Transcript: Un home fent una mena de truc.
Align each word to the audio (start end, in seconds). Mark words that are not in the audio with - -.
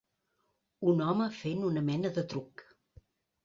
Un 0.93 1.03
home 1.09 1.29
fent 1.41 1.63
una 1.69 1.87
mena 1.93 2.13
de 2.19 2.27
truc. 2.35 2.69